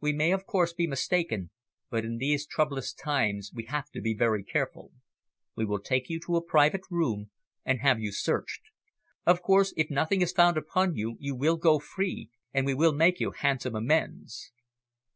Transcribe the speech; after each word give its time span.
We 0.00 0.12
may, 0.12 0.30
of 0.30 0.46
course, 0.46 0.72
be 0.72 0.86
mistaken, 0.86 1.50
but 1.90 2.04
in 2.04 2.18
these 2.18 2.46
troublous 2.46 2.92
times 2.92 3.50
we 3.52 3.64
have 3.64 3.90
to 3.90 4.00
be 4.00 4.14
very 4.14 4.44
careful. 4.44 4.92
We 5.56 5.64
will 5.64 5.80
take 5.80 6.08
you 6.08 6.20
to 6.26 6.36
a 6.36 6.44
private 6.44 6.82
room, 6.92 7.32
and 7.64 7.80
have 7.80 7.98
you 7.98 8.12
searched. 8.12 8.62
Of 9.26 9.42
course, 9.42 9.74
if 9.76 9.90
nothing 9.90 10.22
is 10.22 10.30
found 10.30 10.56
upon 10.56 10.94
you, 10.94 11.16
you 11.18 11.34
will 11.34 11.56
go 11.56 11.80
free, 11.80 12.30
and 12.52 12.64
we 12.66 12.74
will 12.74 12.92
make 12.92 13.18
you 13.18 13.32
handsome 13.32 13.74
amends." 13.74 14.52